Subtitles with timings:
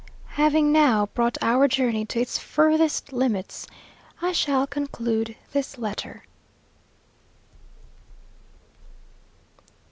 [0.33, 3.67] Having now brought our journey to its furthest limits,
[4.19, 6.23] I shall conclude this letter.